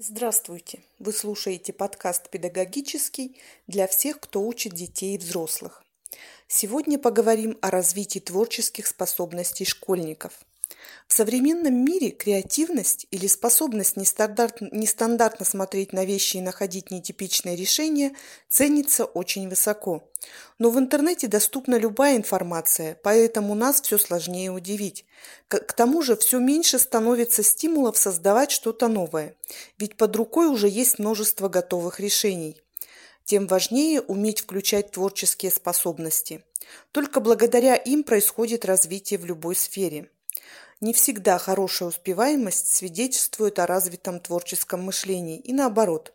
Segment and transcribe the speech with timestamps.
[0.00, 0.78] Здравствуйте!
[1.00, 5.82] Вы слушаете подкаст «Педагогический» для всех, кто учит детей и взрослых.
[6.46, 10.34] Сегодня поговорим о развитии творческих способностей школьников.
[11.06, 18.14] В современном мире креативность или способность нестандартно смотреть на вещи и находить нетипичные решения
[18.48, 20.08] ценится очень высоко.
[20.58, 25.06] Но в интернете доступна любая информация, поэтому нас все сложнее удивить.
[25.48, 29.34] К, к тому же все меньше становится стимулов создавать что-то новое,
[29.78, 32.60] ведь под рукой уже есть множество готовых решений.
[33.24, 36.44] Тем важнее уметь включать творческие способности.
[36.92, 40.10] Только благодаря им происходит развитие в любой сфере.
[40.80, 46.12] Не всегда хорошая успеваемость свидетельствует о развитом творческом мышлении и наоборот.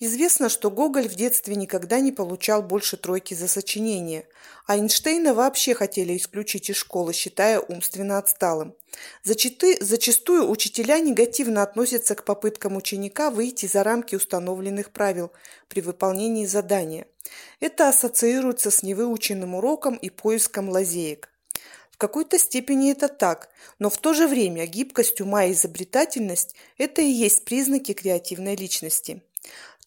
[0.00, 4.26] Известно, что Гоголь в детстве никогда не получал больше тройки за сочинение,
[4.64, 8.74] а Эйнштейна вообще хотели исключить из школы, считая умственно отсталым.
[9.22, 15.30] Зачаты, зачастую учителя негативно относятся к попыткам ученика выйти за рамки установленных правил
[15.68, 17.06] при выполнении задания.
[17.60, 21.28] Это ассоциируется с невыученным уроком и поиском лазеек.
[21.96, 27.00] В какой-то степени это так, но в то же время гибкость ума и изобретательность– это
[27.00, 29.22] и есть признаки креативной личности.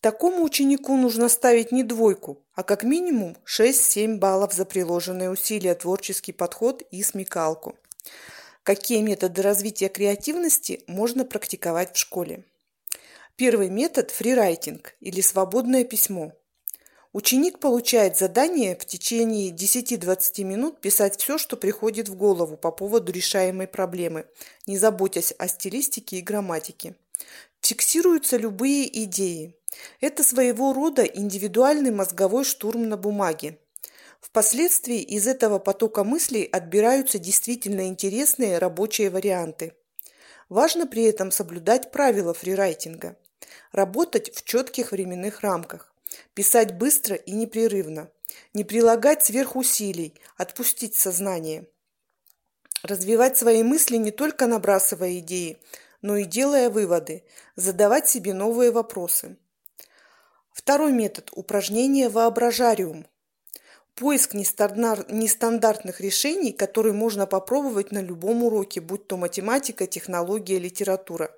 [0.01, 6.31] Такому ученику нужно ставить не двойку, а как минимум 6-7 баллов за приложенные усилия, творческий
[6.31, 7.75] подход и смекалку.
[8.63, 12.43] Какие методы развития креативности можно практиковать в школе?
[13.35, 16.33] Первый метод– фрирайтинг или свободное письмо–
[17.11, 23.11] Ученик получает задание в течение 10-20 минут писать все, что приходит в голову по поводу
[23.11, 24.27] решаемой проблемы,
[24.67, 26.93] не заботясь о стилистике и грамматике.
[27.61, 29.55] Фиксируются любые идеи.
[30.01, 33.57] Это своего рода индивидуальный мозговой штурм на бумаге.
[34.21, 39.73] Впоследствии из этого потока мыслей отбираются действительно интересные рабочие варианты.
[40.47, 43.17] Важно при этом соблюдать правила фрирайтинга.
[43.71, 45.91] Работать в четких временных рамках.
[46.33, 48.09] Писать быстро и непрерывно.
[48.53, 51.67] Не прилагать сверхусилий, отпустить сознание.
[52.83, 55.57] Развивать свои мысли не только набрасывая идеи,
[56.01, 57.23] но и делая выводы,
[57.55, 59.37] задавать себе новые вопросы.
[60.53, 63.05] Второй метод– упражнение воображариум.
[63.95, 71.35] Поиск нестандартных решений, которые можно попробовать на любом уроке, будь то математика, технология, литература.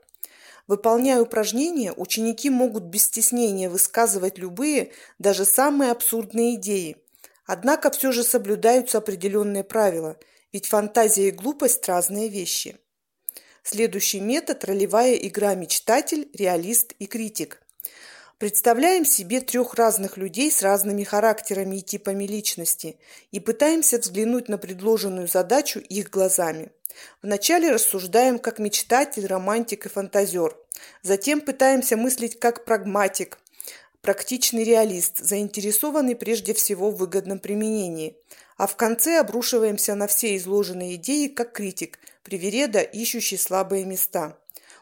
[0.67, 6.97] Выполняя упражнения, ученики могут без стеснения высказывать любые, даже самые абсурдные идеи.
[7.45, 10.17] Однако все же соблюдаются определенные правила,
[10.53, 12.77] ведь фантазия и глупость– разные вещи.
[13.63, 17.61] Следующий метод– ролевая игра «Мечтатель», «Реалист» и «Критик».
[18.41, 22.97] Представляем себе трех разных людей с разными характерами и типами личности
[23.29, 26.71] и пытаемся взглянуть на предложенную задачу их глазами.
[27.21, 30.57] Вначале рассуждаем как мечтатель, романтик и фантазер.
[31.03, 33.37] Затем пытаемся мыслить как прагматик,
[34.01, 38.17] практичный реалист, заинтересованный прежде всего в выгодном применении.
[38.57, 44.35] А в конце обрушиваемся на все изложенные идеи как критик, привереда, ищущий слабые места.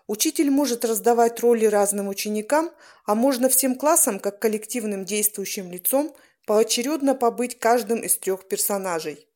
[0.10, 2.72] Учитель может раздавать роли разным ученикам,
[3.06, 6.16] а можно всем классам, как коллективным действующим лицом,
[6.48, 9.28] поочередно побыть каждым из трех персонажей.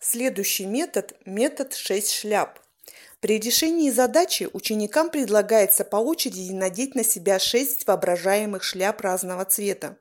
[0.00, 2.58] Следующий метод– метод 6 шляп.
[3.20, 9.98] При решении задачи ученикам предлагается по очереди надеть на себя 6 воображаемых шляп разного цвета.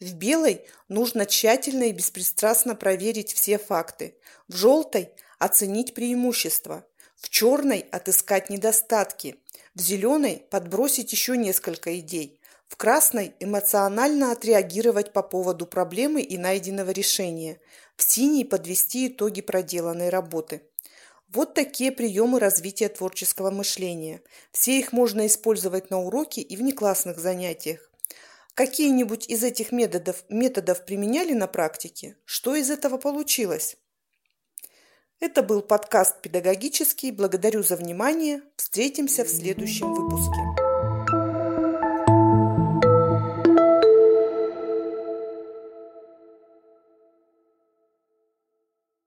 [0.00, 4.16] В белой нужно тщательно и беспристрастно проверить все факты.
[4.48, 6.84] В желтой– оценить преимущества.
[7.20, 9.36] В черной– отыскать недостатки.
[9.74, 12.40] В зеленой– подбросить еще несколько идей.
[12.66, 17.60] В красной эмоционально отреагировать по поводу проблемы и найденного решения.
[17.96, 20.62] В синей подвести итоги проделанной работы.
[21.28, 24.22] Вот такие приемы развития творческого мышления.
[24.50, 27.90] Все их можно использовать на уроке и внеклассных занятиях.
[28.54, 32.16] Какие-нибудь из этих методов, методов применяли на практике?
[32.24, 33.76] Что из этого получилось?
[35.20, 37.12] Это был подкаст «Педагогический».
[37.12, 38.40] Благодарю за внимание.
[38.56, 40.49] Встретимся в следующем выпуске.